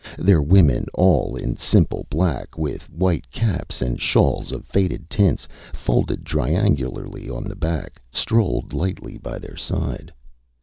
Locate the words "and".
3.83-3.99